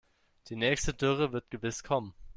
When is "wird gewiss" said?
1.31-1.83